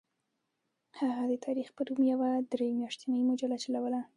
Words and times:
هغه 0.99 1.23
د 1.31 1.33
تاریخ 1.45 1.67
په 1.75 1.81
نوم 1.87 2.01
یوه 2.11 2.29
درې 2.51 2.67
میاشتنۍ 2.79 3.21
مجله 3.29 3.55
چلوله. 3.63 4.01